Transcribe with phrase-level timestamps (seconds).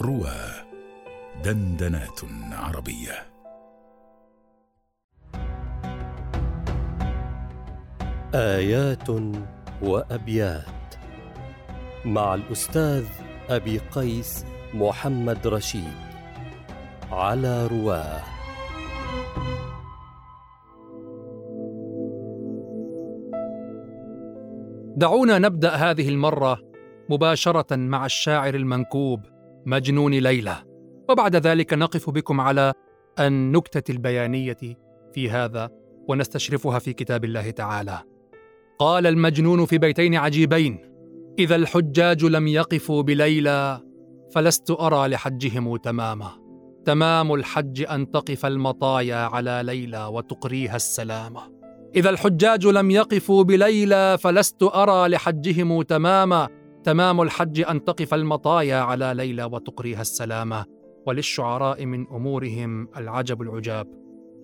[0.00, 0.36] روى
[1.44, 2.20] دندنات
[2.52, 3.26] عربية.
[8.34, 9.08] آيات
[9.82, 10.94] وأبيات
[12.04, 13.04] مع الأستاذ
[13.50, 15.94] أبي قيس محمد رشيد
[17.12, 18.22] على رواه.
[24.96, 26.58] دعونا نبدأ هذه المرة
[27.10, 29.35] مباشرة مع الشاعر المنكوب
[29.66, 30.56] مجنون ليلى.
[31.08, 32.72] وبعد ذلك نقف بكم على
[33.20, 34.56] النكته البيانية
[35.14, 35.70] في هذا
[36.08, 38.02] ونستشرفها في كتاب الله تعالى.
[38.78, 40.78] قال المجنون في بيتين عجيبين
[41.38, 43.80] إذا الحجاج لم يقفوا بليلى
[44.34, 46.30] فلست أرى لحجهم تماما.
[46.84, 51.40] تمام الحج أن تقف المطايا على ليلى وتقريها السلامه
[51.96, 56.48] إذا الحجاج لم يقفوا بليلى فلست أرى لحجهم تماما.
[56.86, 60.64] تمام الحج أن تقف المطايا على ليلى وتقريها السلامة
[61.06, 63.86] وللشعراء من أمورهم العجب العجاب.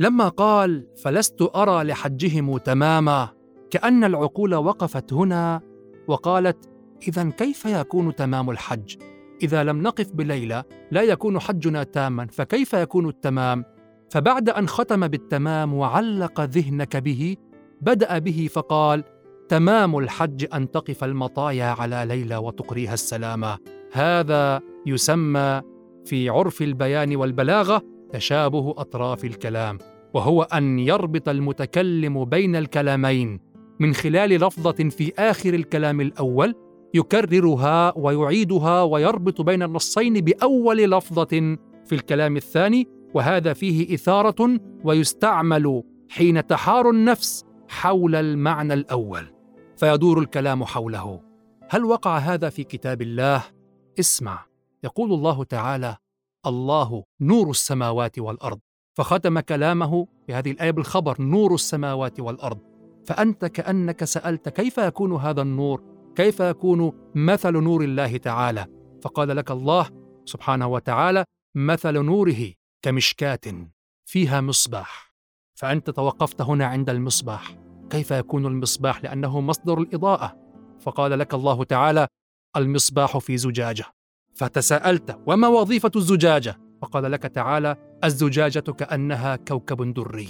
[0.00, 3.28] لما قال فلست أرى لحجهم تماما
[3.70, 5.60] كأن العقول وقفت هنا
[6.08, 6.70] وقالت
[7.08, 8.96] اذا كيف يكون تمام الحج؟
[9.42, 13.64] إذا لم نقف بليلى لا يكون حجنا تاما فكيف يكون التمام؟
[14.10, 17.36] فبعد أن ختم بالتمام وعلق ذهنك به
[17.80, 19.04] بدأ به فقال
[19.52, 23.58] تمام الحج أن تقف المطايا على ليلى وتقريها السلامة.
[23.92, 25.62] هذا يسمى
[26.04, 29.78] في عرف البيان والبلاغة تشابه أطراف الكلام
[30.14, 33.40] وهو أن يربط المتكلم بين الكلامين.
[33.80, 36.54] من خلال لفظة في آخر الكلام الأول
[36.94, 46.46] يكررها ويعيدها ويربط بين النصين بأول لفظة في الكلام الثاني وهذا فيه إثارة ويستعمل حين
[46.46, 49.41] تحار النفس حول المعنى الأول.
[49.82, 51.20] فيدور الكلام حوله.
[51.70, 53.44] هل وقع هذا في كتاب الله؟
[54.00, 54.46] اسمع.
[54.84, 55.96] يقول الله تعالى
[56.46, 58.60] الله نور السماوات والأرض.
[58.96, 62.58] فختم كلامه في هذه الآية بالخبر نور السماوات والأرض.
[63.06, 65.82] فأنت كأنك سألت كيف يكون هذا النور؟
[66.16, 68.66] كيف يكون مثل نور الله تعالى؟
[69.02, 69.88] فقال لك الله
[70.24, 73.68] سبحانه وتعالى مثل نوره كمشكاة
[74.06, 75.14] فيها مصباح.
[75.54, 77.61] فأنت توقفت هنا عند المصباح.
[77.92, 80.36] كيف يكون المصباح لأنه مصدر الإضاءة؟
[80.80, 82.06] فقال لك الله تعالى
[82.56, 83.84] المصباح في زجاجة.
[84.34, 90.28] فتساءلت وما وظيفة الزجاجة؟ فقال لك تعالى الزجاجة كأنها كوكب دري.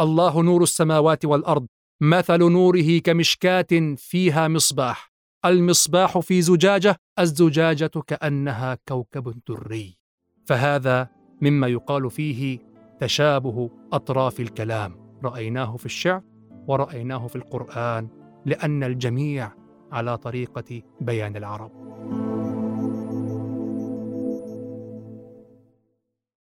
[0.00, 1.66] الله نور السماوات والأرض
[2.00, 5.12] مثل نوره كمشكاة فيها مصباح.
[5.44, 9.98] المصباح في زجاجة الزجاجة كأنها كوكب دري.
[10.46, 11.08] فهذا
[11.42, 12.58] مما يقال فيه
[13.00, 15.18] تشابه أطراف الكلام.
[15.24, 16.31] رأيناه في الشعر؟
[16.66, 18.08] ورأيناه في القرآن
[18.46, 19.52] لأن الجميع
[19.92, 21.70] على طريقة بيان العرب.